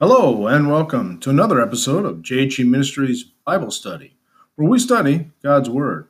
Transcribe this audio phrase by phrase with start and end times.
[0.00, 4.14] Hello, and welcome to another episode of JHE Ministries Bible Study,
[4.54, 6.06] where we study God's Word.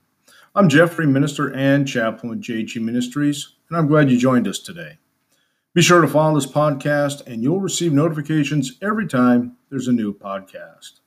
[0.55, 4.99] I'm Jeffrey, minister and chaplain with JHE Ministries, and I'm glad you joined us today.
[5.73, 10.13] Be sure to follow this podcast, and you'll receive notifications every time there's a new
[10.13, 11.01] podcast.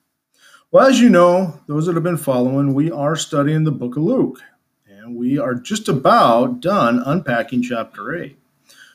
[0.71, 4.01] Well, as you know, those that have been following, we are studying the book of
[4.01, 4.41] Luke,
[4.89, 8.39] and we are just about done unpacking chapter 8.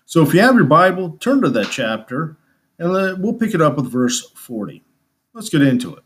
[0.07, 2.37] So if you have your Bible, turn to that chapter
[2.79, 4.83] and we'll pick it up with verse 40.
[5.33, 6.03] Let's get into it.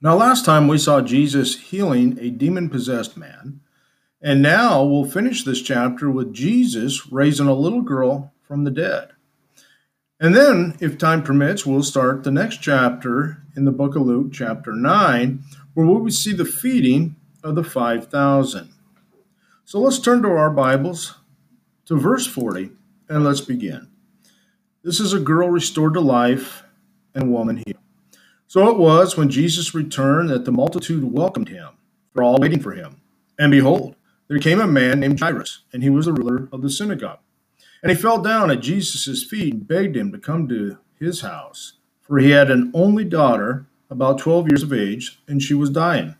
[0.00, 3.60] Now, last time we saw Jesus healing a demon possessed man,
[4.20, 9.10] and now we'll finish this chapter with Jesus raising a little girl from the dead.
[10.18, 14.32] And then, if time permits, we'll start the next chapter in the book of Luke,
[14.32, 15.42] chapter 9,
[15.74, 18.72] where we will see the feeding of the 5,000.
[19.64, 21.16] So let's turn to our Bibles
[21.86, 22.70] to verse 40
[23.08, 23.91] and let's begin.
[24.84, 26.64] This is a girl restored to life
[27.14, 27.78] and woman healed.
[28.48, 31.68] So it was when Jesus returned that the multitude welcomed him,
[32.12, 33.00] for all waiting for him.
[33.38, 33.94] And behold,
[34.28, 37.20] there came a man named Jairus, and he was the ruler of the synagogue.
[37.82, 41.74] And he fell down at Jesus' feet and begged him to come to his house,
[42.00, 46.16] for he had an only daughter, about twelve years of age, and she was dying.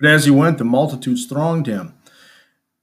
[0.00, 1.94] But as he went, the multitudes thronged him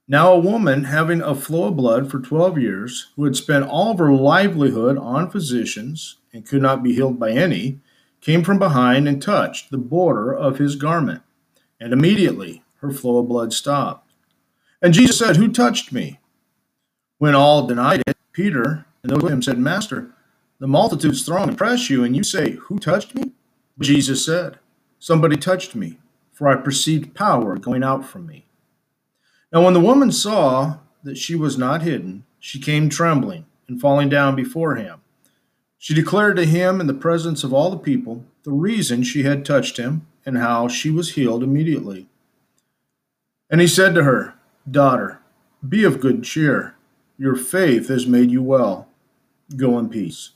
[0.08, 3.90] now, a woman having a flow of blood for 12 years, who had spent all
[3.90, 7.80] of her livelihood on physicians and could not be healed by any,
[8.20, 11.22] came from behind and touched the border of his garment.
[11.80, 14.12] And immediately her flow of blood stopped.
[14.80, 16.20] And Jesus said, Who touched me?
[17.18, 20.12] When all denied it, Peter and those with him said, Master,
[20.60, 23.32] the multitudes throng and press you, and you say, Who touched me?
[23.76, 24.60] But Jesus said,
[25.00, 25.98] Somebody touched me,
[26.32, 28.45] for I perceived power going out from me.
[29.52, 34.08] Now, when the woman saw that she was not hidden, she came trembling and falling
[34.08, 35.00] down before him.
[35.78, 39.44] She declared to him in the presence of all the people the reason she had
[39.44, 42.08] touched him and how she was healed immediately.
[43.48, 44.34] And he said to her,
[44.68, 45.20] Daughter,
[45.66, 46.74] be of good cheer.
[47.18, 48.88] Your faith has made you well.
[49.56, 50.30] Go in peace.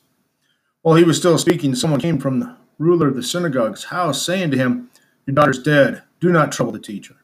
[0.83, 4.53] While he was still speaking, someone came from the ruler of the synagogue's house, saying
[4.53, 4.91] to him,
[5.27, 6.03] Your daughter's dead.
[6.21, 7.17] Do not trouble the teacher.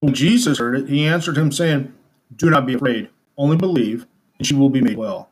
[0.00, 1.92] When Jesus heard it, he answered him, saying,
[2.34, 4.06] Do not be afraid, only believe,
[4.38, 5.30] and she will be made well.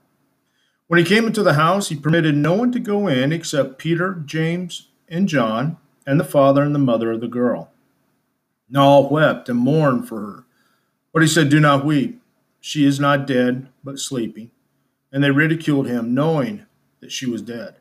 [0.86, 4.22] When he came into the house, he permitted no one to go in except Peter,
[4.26, 7.70] James, and John, and the father and the mother of the girl.
[8.68, 10.44] And all wept and mourned for her.
[11.12, 12.20] But he said, Do not weep.
[12.60, 14.50] She is not dead, but sleeping.
[15.12, 16.66] And they ridiculed him, knowing
[17.00, 17.76] that she was dead.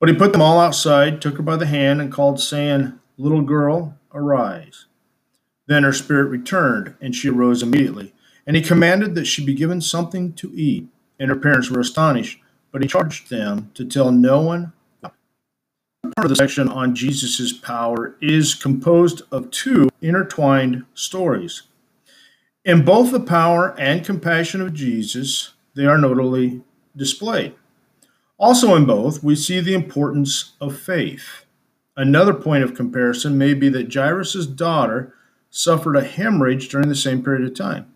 [0.00, 3.42] But he put them all outside, took her by the hand, and called, saying, Little
[3.42, 4.86] girl, arise.
[5.66, 8.12] Then her spirit returned, and she arose immediately.
[8.46, 10.88] And he commanded that she be given something to eat.
[11.18, 12.40] And her parents were astonished,
[12.72, 14.72] but he charged them to tell no one.
[15.02, 21.62] Part of the section on Jesus' power is composed of two intertwined stories.
[22.64, 26.62] In both the power and compassion of Jesus, they are notably
[26.96, 27.54] displayed.
[28.36, 31.44] Also, in both, we see the importance of faith.
[31.96, 35.14] Another point of comparison may be that Jairus' daughter
[35.52, 37.92] suffered a hemorrhage during the same period of time.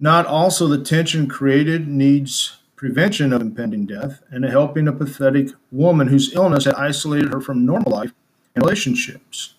[0.00, 6.08] Not also the tension created needs prevention of impending death and helping a pathetic woman
[6.08, 8.14] whose illness had isolated her from normal life
[8.54, 9.52] and relationships.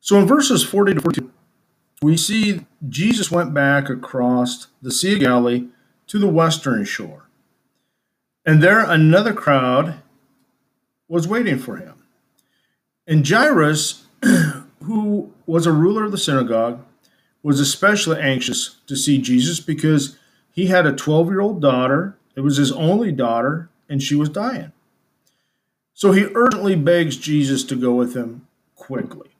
[0.00, 1.30] So in verses 40 to 42,
[2.02, 5.68] we see Jesus went back across the Sea of Galilee
[6.08, 7.28] to the western shore.
[8.44, 10.00] And there another crowd
[11.06, 12.02] was waiting for him.
[13.06, 14.06] And Jairus
[14.82, 16.84] who was a ruler of the synagogue,
[17.42, 20.18] was especially anxious to see Jesus because
[20.52, 22.16] he had a 12 year old daughter.
[22.36, 24.72] It was his only daughter, and she was dying.
[25.94, 29.30] So he urgently begs Jesus to go with him quickly.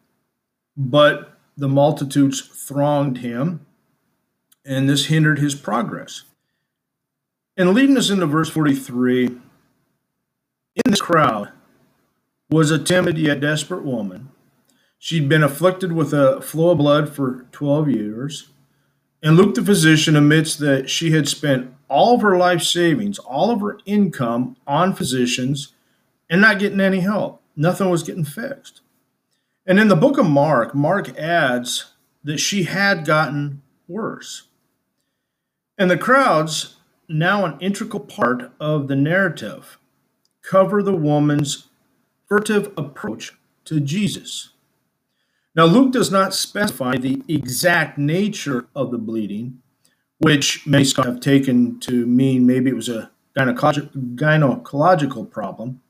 [0.77, 3.65] But the multitudes thronged him,
[4.65, 6.25] and this hindered his progress.
[7.57, 9.41] And leading us into verse 43, in
[10.87, 11.51] this crowd
[12.51, 14.31] was a timid yet desperate woman
[15.03, 18.51] She'd been afflicted with a flow of blood for 12 years.
[19.23, 23.51] And Luke the physician admits that she had spent all of her life savings, all
[23.51, 25.73] of her income on physicians
[26.29, 27.41] and not getting any help.
[27.57, 28.83] Nothing was getting fixed.
[29.67, 34.49] And in the book of Mark, Mark adds that she had gotten worse.
[35.79, 36.77] And the crowds,
[37.09, 39.79] now an integral part of the narrative,
[40.43, 41.69] cover the woman's
[42.29, 43.33] furtive approach
[43.65, 44.50] to Jesus.
[45.55, 49.61] Now, Luke does not specify the exact nature of the bleeding,
[50.19, 55.81] which scholars have taken to mean maybe it was a gynecological problem.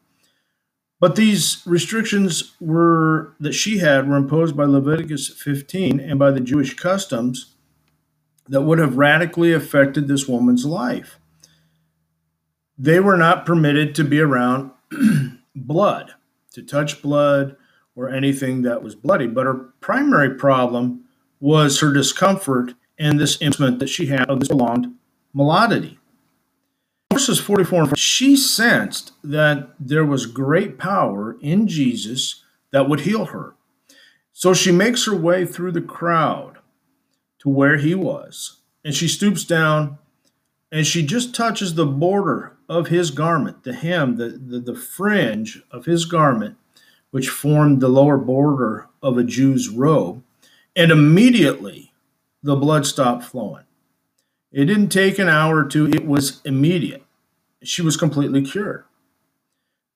[0.99, 6.41] But these restrictions were that she had were imposed by Leviticus 15 and by the
[6.41, 7.55] Jewish customs
[8.49, 11.19] that would have radically affected this woman's life.
[12.77, 14.73] They were not permitted to be around
[15.55, 16.15] blood,
[16.53, 17.57] to touch blood
[18.01, 19.27] or anything that was bloody.
[19.27, 21.05] But her primary problem
[21.39, 24.95] was her discomfort and this instrument that she had of this prolonged
[25.37, 25.99] malodity.
[27.13, 32.43] Verses 44 and she sensed that there was great power in Jesus
[32.73, 33.55] that would heal her.
[34.33, 36.59] So she makes her way through the crowd
[37.41, 39.99] to where he was, and she stoops down
[40.73, 45.63] and she just touches the border of his garment, the hem, the, the, the fringe
[45.73, 46.57] of his garment,
[47.11, 50.23] which formed the lower border of a Jew's robe.
[50.77, 51.93] And immediately
[52.43, 53.65] the blood stopped flowing.
[54.53, 57.05] It didn't take an hour or two, it was immediate.
[57.63, 58.85] She was completely cured.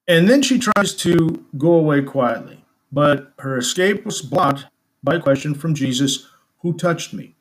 [0.06, 4.66] And then she tries to go away quietly, but her escape was blocked
[5.02, 6.28] by a question from Jesus
[6.60, 7.34] Who touched me?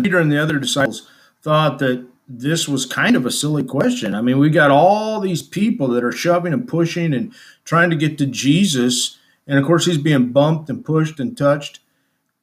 [0.00, 1.08] Peter and the other disciples
[1.42, 4.14] thought that this was kind of a silly question.
[4.14, 7.34] I mean, we got all these people that are shoving and pushing and
[7.64, 9.18] trying to get to Jesus.
[9.48, 11.80] And of course, he's being bumped and pushed and touched.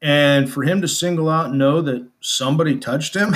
[0.02, 3.34] And for him to single out and know that somebody touched him.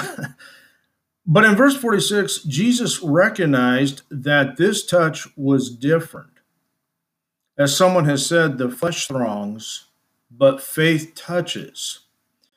[1.26, 6.32] but in verse 46, Jesus recognized that this touch was different.
[7.58, 9.86] As someone has said, the flesh throngs,
[10.30, 12.00] but faith touches.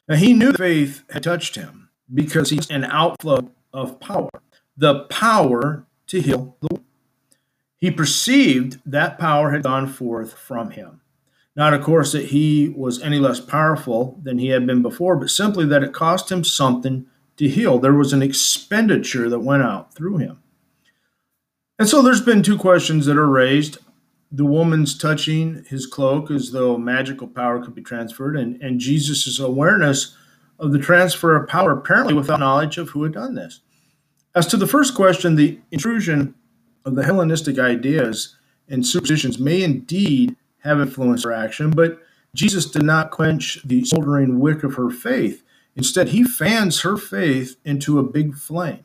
[0.08, 4.30] Now, he knew faith had touched him because he's an outflow of power,
[4.76, 6.84] the power to heal the world.
[7.76, 11.02] He perceived that power had gone forth from him.
[11.56, 15.30] Not, of course, that he was any less powerful than he had been before, but
[15.30, 17.06] simply that it cost him something
[17.36, 17.78] to heal.
[17.78, 20.42] There was an expenditure that went out through him.
[21.78, 23.78] And so there's been two questions that are raised.
[24.32, 29.38] The woman's touching his cloak as though magical power could be transferred, and, and Jesus'
[29.38, 30.16] awareness
[30.58, 33.60] of the transfer of power, apparently without knowledge of who had done this.
[34.34, 36.34] As to the first question, the intrusion
[36.84, 38.36] of the Hellenistic ideas
[38.68, 42.00] and superstitions may indeed have influenced her action, but
[42.34, 45.44] Jesus did not quench the smoldering wick of her faith.
[45.76, 48.84] Instead, he fans her faith into a big flame.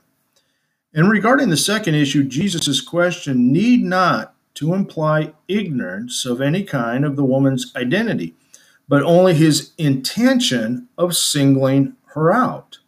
[0.94, 7.06] And regarding the second issue, Jesus' question need not to imply ignorance of any kind
[7.06, 8.36] of the woman's identity,
[8.88, 12.79] but only his intention of singling her out.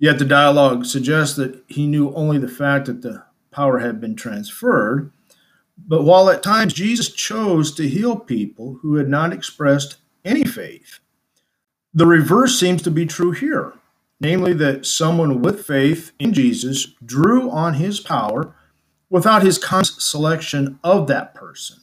[0.00, 4.16] Yet the dialogue suggests that he knew only the fact that the power had been
[4.16, 5.12] transferred.
[5.78, 10.98] But while at times Jesus chose to heal people who had not expressed any faith,
[11.94, 13.74] the reverse seems to be true here
[14.20, 18.54] namely, that someone with faith in Jesus drew on his power
[19.08, 21.78] without his conscious selection of that person.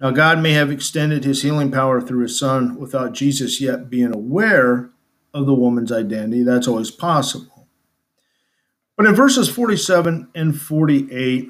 [0.00, 4.14] Now, God may have extended his healing power through his son without Jesus yet being
[4.14, 4.90] aware
[5.34, 6.42] of the woman's identity.
[6.42, 7.68] That's always possible.
[8.96, 11.48] But in verses 47 and 48,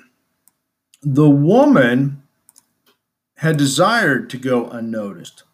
[1.02, 2.22] the woman
[3.36, 5.44] had desired to go unnoticed,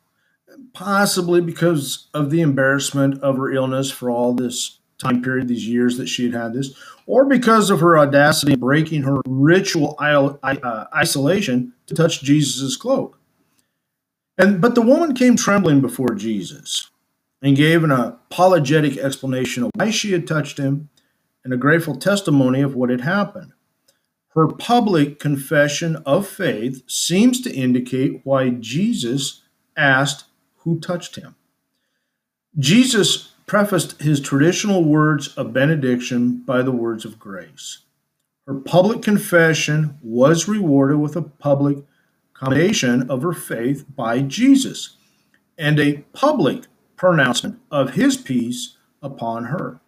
[0.73, 5.99] possibly because of the embarrassment of her illness for all this time period, these years
[5.99, 6.75] that she had had this,
[7.07, 13.19] or because of her audacity breaking her ritual uh, isolation to touch Jesus' cloak.
[14.39, 16.91] And but the woman came trembling before Jesus
[17.45, 20.89] and gave an apologetic explanation of why she had touched him
[21.45, 23.53] and a grateful testimony of what had happened.
[24.29, 29.43] Her public confession of faith seems to indicate why Jesus
[29.77, 30.25] asked
[30.61, 31.35] who touched him.
[32.59, 37.81] Jesus prefaced his traditional words of benediction by the words of grace.
[38.47, 41.85] Her public confession was rewarded with a public
[42.33, 44.97] commendation of her faith by Jesus
[45.59, 46.65] and a public
[47.05, 49.79] pronouncement of his peace upon her.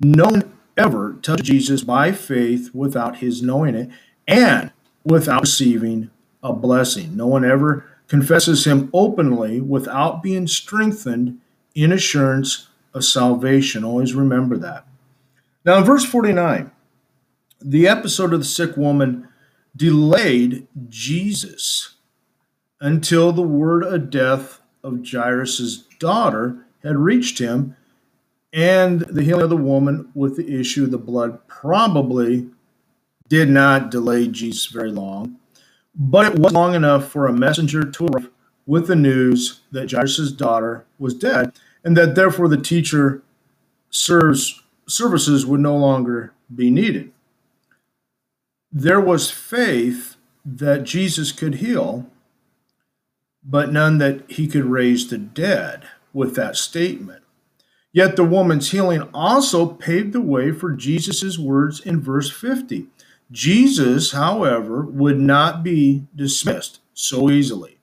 [0.00, 3.90] No one ever touched Jesus by faith without his knowing it
[4.26, 4.72] and
[5.04, 6.10] without receiving
[6.42, 7.16] a blessing.
[7.16, 11.38] No one ever confesses him openly without being strengthened
[11.76, 13.84] in assurance of salvation.
[13.84, 14.84] Always remember that.
[15.64, 16.72] Now, in verse 49,
[17.60, 19.28] the episode of the sick woman
[19.76, 21.94] delayed Jesus
[22.80, 27.76] until the word of death of Jairus' daughter had reached him,
[28.52, 32.48] and the healing of the woman with the issue of the blood probably
[33.28, 35.36] did not delay Jesus very long,
[35.94, 38.30] but it was long enough for a messenger to arrive
[38.64, 41.52] with the news that Jairus' daughter was dead,
[41.84, 43.22] and that therefore the teacher
[43.90, 47.12] serves services would no longer be needed.
[48.70, 52.08] There was faith that Jesus could heal,
[53.48, 57.22] but none that he could raise the dead with that statement.
[57.92, 62.88] Yet the woman's healing also paved the way for Jesus' words in verse 50.
[63.30, 67.78] Jesus, however, would not be dismissed so easily.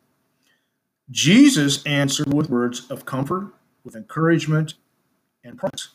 [1.09, 3.53] Jesus answered with words of comfort,
[3.83, 4.75] with encouragement,
[5.43, 5.89] and promise.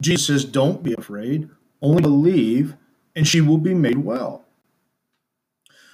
[0.00, 1.48] Jesus says, Don't be afraid,
[1.82, 2.74] only believe,
[3.14, 4.44] and she will be made well.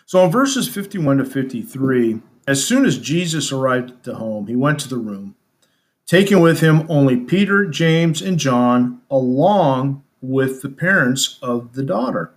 [0.06, 4.56] So in verses 51 to 53, as soon as Jesus arrived at the home, he
[4.56, 5.34] went to the room,
[6.06, 12.32] taking with him only Peter, James, and John, along with the parents of the daughter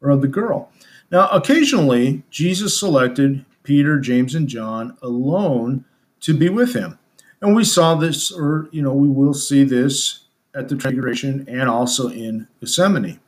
[0.00, 0.70] or of the girl.
[1.10, 5.84] Now, occasionally, Jesus selected Peter, James, and John alone
[6.20, 6.98] to be with him.
[7.40, 10.20] And we saw this, or, you know, we will see this
[10.54, 13.20] at the Transfiguration and also in Gethsemane.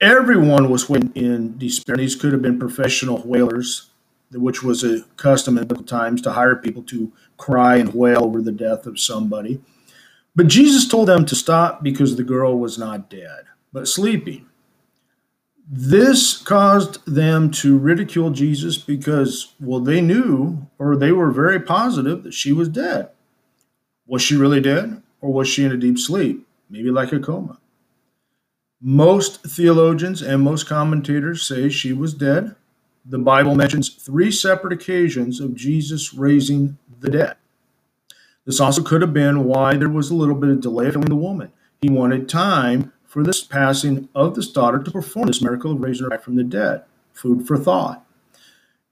[0.00, 1.96] Everyone was waiting in despair.
[1.96, 3.90] These could have been professional wailers,
[4.32, 8.42] which was a custom in biblical times to hire people to cry and wail over
[8.42, 9.60] the death of somebody.
[10.34, 14.46] But Jesus told them to stop because the girl was not dead, but sleeping.
[15.68, 22.22] This caused them to ridicule Jesus because, well, they knew or they were very positive
[22.22, 23.08] that she was dead.
[24.06, 26.46] Was she really dead or was she in a deep sleep?
[26.70, 27.58] Maybe like a coma.
[28.80, 32.54] Most theologians and most commentators say she was dead.
[33.08, 37.36] The Bible mentions three separate occasions of Jesus raising the dead.
[38.44, 41.14] This also could have been why there was a little bit of delay from the
[41.14, 41.52] woman.
[41.80, 46.04] He wanted time for this passing of this daughter to perform this miracle of raising
[46.04, 46.82] her back from the dead.
[47.12, 48.04] Food for thought.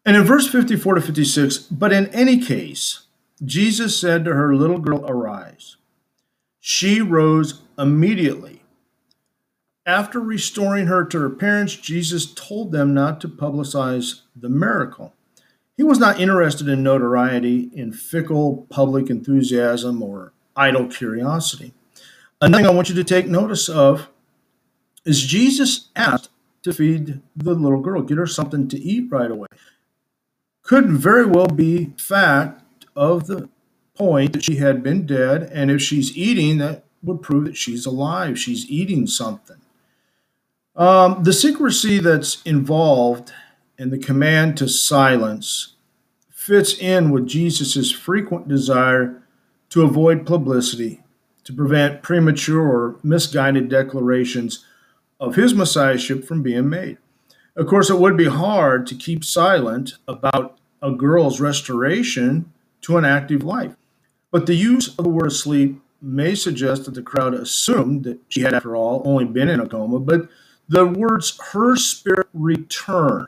[0.04, 3.06] And in verse 54 to 56, but in any case,
[3.44, 5.76] Jesus said to her, Little girl, arise.
[6.61, 8.63] She rose immediately.
[9.87, 15.12] After restoring her to her parents, Jesus told them not to publicize the miracle.
[15.76, 21.75] He was not interested in notoriety, in fickle public enthusiasm, or idle curiosity.
[22.41, 24.09] Another thing I want you to take notice of
[25.05, 26.31] is Jesus asked
[26.62, 29.49] to feed the little girl, get her something to eat right away.
[30.62, 33.50] Could very well be fact of the
[33.95, 37.85] point that she had been dead, and if she's eating, that would prove that she's
[37.85, 38.38] alive.
[38.38, 39.59] She's eating something.
[40.76, 43.33] Um, the secrecy that's involved
[43.78, 45.75] in the command to silence
[46.31, 49.23] fits in with Jesus' frequent desire
[49.71, 51.02] to avoid publicity,
[51.45, 54.64] to prevent premature or misguided declarations
[55.21, 56.99] of his messiahship from being made.
[57.57, 62.52] Of course, it would be hard to keep silent about a girl's restoration
[62.83, 63.76] to an active life.
[64.31, 68.40] But the use of the word asleep may suggest that the crowd assumed that she
[68.40, 70.28] had, after all, only been in a coma, but
[70.68, 73.26] the words her spirit return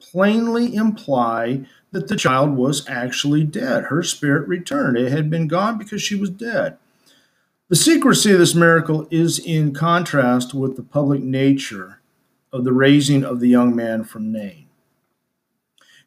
[0.00, 3.84] plainly imply that the child was actually dead.
[3.84, 4.96] Her spirit returned.
[4.96, 6.76] It had been gone because she was dead.
[7.68, 12.00] The secrecy of this miracle is in contrast with the public nature
[12.52, 14.66] of the raising of the young man from Nain.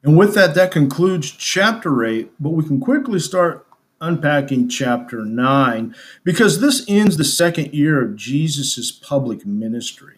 [0.04, 3.66] And with that, that concludes chapter 8, but we can quickly start
[4.00, 10.17] unpacking chapter 9 because this ends the second year of Jesus' public ministry.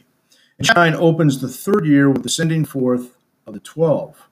[0.59, 3.15] And 9 opens the third year with the sending forth
[3.47, 4.27] of the 12.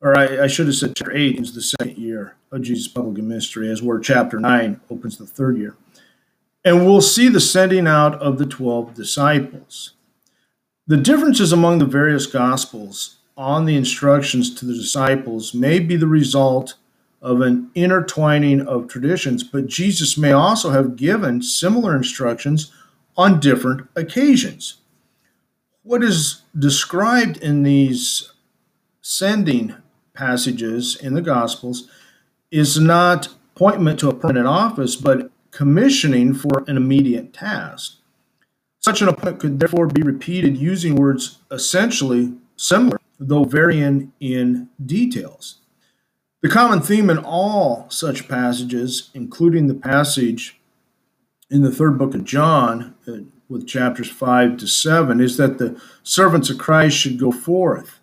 [0.00, 3.22] Or I, I should have said chapter 8 is the second year of Jesus' public
[3.22, 5.76] ministry, as where chapter 9 opens the third year.
[6.64, 9.94] And we'll see the sending out of the 12 disciples.
[10.88, 16.08] The differences among the various gospels on the instructions to the disciples may be the
[16.08, 16.74] result
[17.22, 22.72] of an intertwining of traditions, but Jesus may also have given similar instructions
[23.16, 24.77] on different occasions.
[25.88, 28.30] What is described in these
[29.00, 29.74] sending
[30.12, 31.88] passages in the Gospels
[32.50, 38.00] is not appointment to a permanent office, but commissioning for an immediate task.
[38.80, 45.60] Such an appointment could therefore be repeated using words essentially similar, though varying in details.
[46.42, 50.60] The common theme in all such passages, including the passage
[51.48, 55.80] in the third book of John, uh, with chapters 5 to 7, is that the
[56.02, 57.98] servants of Christ should go forth,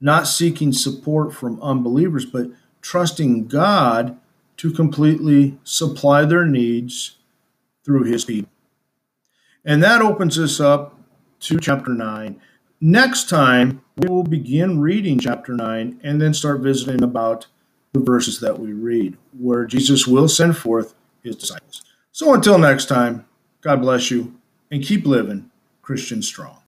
[0.00, 2.48] not seeking support from unbelievers, but
[2.82, 4.18] trusting God
[4.58, 7.16] to completely supply their needs
[7.84, 8.50] through his people.
[9.64, 10.98] And that opens us up
[11.40, 12.40] to chapter 9.
[12.80, 17.46] Next time, we will begin reading chapter 9 and then start visiting about
[17.92, 21.82] the verses that we read, where Jesus will send forth his disciples.
[22.12, 23.24] So until next time,
[23.62, 24.34] God bless you
[24.70, 25.50] and keep living
[25.82, 26.62] Christian strong.